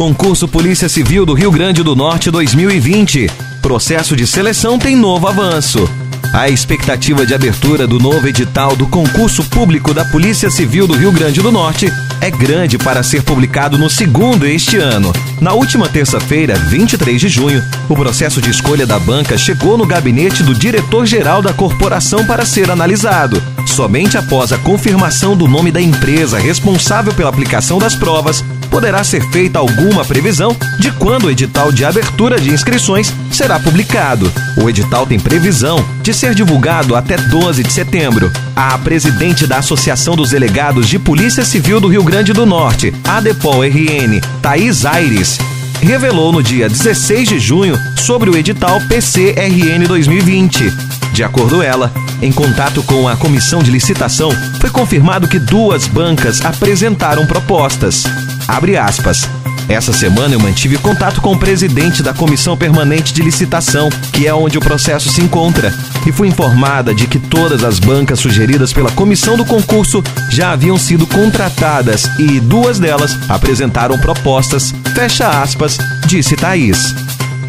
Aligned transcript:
Concurso 0.00 0.48
Polícia 0.48 0.88
Civil 0.88 1.26
do 1.26 1.34
Rio 1.34 1.50
Grande 1.50 1.82
do 1.82 1.94
Norte 1.94 2.30
2020. 2.30 3.30
Processo 3.60 4.16
de 4.16 4.26
seleção 4.26 4.78
tem 4.78 4.96
novo 4.96 5.28
avanço. 5.28 5.86
A 6.32 6.48
expectativa 6.48 7.26
de 7.26 7.34
abertura 7.34 7.86
do 7.86 7.98
novo 7.98 8.26
edital 8.26 8.74
do 8.74 8.86
concurso 8.86 9.44
público 9.44 9.92
da 9.92 10.02
Polícia 10.06 10.48
Civil 10.48 10.86
do 10.86 10.94
Rio 10.94 11.12
Grande 11.12 11.42
do 11.42 11.52
Norte 11.52 11.92
é 12.18 12.30
grande 12.30 12.78
para 12.78 13.02
ser 13.02 13.22
publicado 13.22 13.76
no 13.76 13.90
segundo 13.90 14.46
este 14.46 14.78
ano. 14.78 15.12
Na 15.38 15.52
última 15.52 15.86
terça-feira, 15.86 16.54
23 16.54 17.20
de 17.20 17.28
junho, 17.28 17.62
o 17.86 17.94
processo 17.94 18.40
de 18.40 18.48
escolha 18.48 18.86
da 18.86 18.98
banca 18.98 19.36
chegou 19.36 19.76
no 19.76 19.86
gabinete 19.86 20.42
do 20.42 20.54
diretor-geral 20.54 21.42
da 21.42 21.52
corporação 21.52 22.24
para 22.24 22.46
ser 22.46 22.70
analisado. 22.70 23.42
Somente 23.66 24.16
após 24.16 24.50
a 24.50 24.56
confirmação 24.56 25.36
do 25.36 25.46
nome 25.46 25.70
da 25.70 25.80
empresa 25.80 26.38
responsável 26.38 27.12
pela 27.12 27.28
aplicação 27.28 27.78
das 27.78 27.94
provas, 27.94 28.42
poderá 28.70 29.02
ser 29.02 29.22
feita 29.30 29.58
alguma 29.58 30.04
previsão 30.04 30.56
de 30.78 30.90
quando 30.92 31.24
o 31.24 31.30
edital 31.30 31.72
de 31.72 31.84
abertura 31.84 32.40
de 32.40 32.50
inscrições 32.50 33.12
será 33.30 33.58
publicado. 33.58 34.32
O 34.56 34.68
edital 34.68 35.06
tem 35.06 35.18
previsão 35.18 35.84
de 36.02 36.14
ser 36.14 36.34
divulgado 36.34 36.94
até 36.94 37.16
12 37.16 37.62
de 37.62 37.72
setembro. 37.72 38.32
A 38.54 38.78
presidente 38.78 39.46
da 39.46 39.58
Associação 39.58 40.14
dos 40.14 40.30
Delegados 40.30 40.88
de 40.88 40.98
Polícia 40.98 41.44
Civil 41.44 41.80
do 41.80 41.88
Rio 41.88 42.04
Grande 42.04 42.32
do 42.32 42.46
Norte, 42.46 42.94
ADEPOL 43.06 43.62
RN, 43.64 44.20
Thaís 44.40 44.84
Aires, 44.84 45.38
revelou 45.82 46.32
no 46.32 46.42
dia 46.42 46.68
16 46.68 47.28
de 47.28 47.38
junho 47.38 47.78
sobre 47.96 48.30
o 48.30 48.36
edital 48.36 48.80
PCRN 48.82 49.86
2020. 49.86 50.72
De 51.12 51.24
acordo 51.24 51.62
ela, 51.62 51.92
em 52.22 52.30
contato 52.30 52.82
com 52.82 53.08
a 53.08 53.16
comissão 53.16 53.62
de 53.62 53.70
licitação, 53.70 54.30
foi 54.60 54.70
confirmado 54.70 55.26
que 55.26 55.38
duas 55.38 55.86
bancas 55.86 56.44
apresentaram 56.44 57.26
propostas. 57.26 58.04
Abre 58.50 58.76
aspas. 58.76 59.30
Essa 59.68 59.92
semana 59.92 60.34
eu 60.34 60.40
mantive 60.40 60.76
contato 60.76 61.20
com 61.20 61.32
o 61.32 61.38
presidente 61.38 62.02
da 62.02 62.12
Comissão 62.12 62.56
Permanente 62.56 63.14
de 63.14 63.22
Licitação, 63.22 63.88
que 64.12 64.26
é 64.26 64.34
onde 64.34 64.58
o 64.58 64.60
processo 64.60 65.08
se 65.08 65.20
encontra, 65.20 65.72
e 66.04 66.10
fui 66.10 66.26
informada 66.26 66.92
de 66.92 67.06
que 67.06 67.20
todas 67.20 67.62
as 67.62 67.78
bancas 67.78 68.18
sugeridas 68.18 68.72
pela 68.72 68.90
comissão 68.90 69.36
do 69.36 69.44
concurso 69.44 70.02
já 70.28 70.50
haviam 70.50 70.76
sido 70.76 71.06
contratadas 71.06 72.10
e 72.18 72.40
duas 72.40 72.80
delas 72.80 73.16
apresentaram 73.28 73.96
propostas. 73.98 74.74
Fecha 74.96 75.28
aspas, 75.28 75.78
disse 76.06 76.34
Thaís. 76.34 76.92